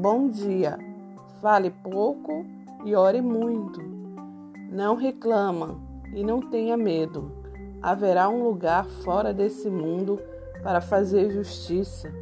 [0.00, 0.78] Bom dia.
[1.42, 2.46] Fale pouco
[2.84, 3.82] e ore muito.
[4.70, 5.76] Não reclama
[6.14, 7.32] e não tenha medo.
[7.82, 10.20] Haverá um lugar fora desse mundo
[10.62, 12.12] para fazer justiça.